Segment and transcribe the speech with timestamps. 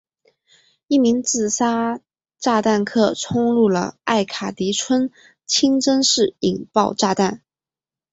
[0.87, 1.99] 一名自杀
[2.39, 5.11] 炸弹客冲入了艾卡迪村
[5.45, 7.43] 清真寺引爆炸弹。